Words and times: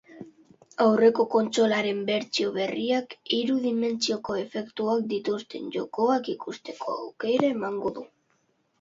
Aurreko 0.85 1.25
kontsolaren 1.33 1.99
bertsio 2.07 2.55
berriak 2.57 3.15
hiru 3.37 3.59
dimentsioko 3.67 4.41
efektuak 4.47 5.07
dituzten 5.15 5.71
jokoak 5.79 6.35
ikusteko 6.39 7.01
aukera 7.07 7.57
emango 7.59 7.99
du. 8.03 8.13